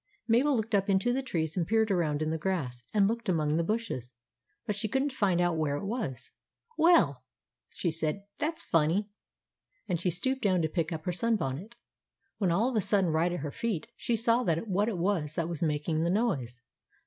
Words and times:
Mabel 0.27 0.55
looked 0.57 0.73
up 0.73 0.89
into 0.89 1.13
the 1.13 1.21
trees, 1.21 1.55
and 1.55 1.67
peered 1.67 1.91
around 1.91 2.23
in 2.23 2.31
the 2.31 2.37
grass, 2.39 2.83
and 2.91 3.07
looked 3.07 3.29
among 3.29 3.55
the 3.57 3.63
bushes, 3.63 4.13
but 4.65 4.75
she 4.75 4.87
could 4.87 5.03
n't 5.03 5.11
find 5.11 5.39
out 5.39 5.57
where 5.59 5.75
it 5.77 5.85
was. 5.85 6.31
"Well!" 6.75 7.23
she 7.69 7.91
said, 7.91 8.23
"that's 8.39 8.63
funny!" 8.63 9.11
and 9.87 10.01
she 10.01 10.09
stooped 10.09 10.41
down 10.41 10.63
to 10.63 10.67
pick 10.69 10.91
up 10.91 11.05
her 11.05 11.11
sun 11.11 11.35
bonnet: 11.35 11.75
when 12.39 12.49
all 12.51 12.67
of 12.71 12.75
a 12.75 12.81
sudden 12.81 13.11
right 13.11 13.31
at 13.31 13.41
her 13.41 13.51
feet 13.51 13.89
she 13.95 14.15
saw 14.15 14.41
what 14.41 14.87
it 14.89 14.97
was 14.97 15.35
that 15.35 15.47
was 15.47 15.61
making 15.61 16.01
the 16.01 16.09
noise. 16.09 16.63